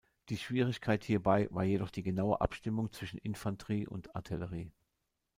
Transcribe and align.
Die 0.29 0.37
Schwierigkeit 0.39 1.03
hierbei 1.03 1.47
war 1.51 1.63
jedoch 1.63 1.91
die 1.91 2.01
genaue 2.01 2.41
Abstimmung 2.41 2.91
zwischen 2.91 3.19
Infanterie 3.19 3.85
und 3.85 4.15
Artillerie. 4.15 4.71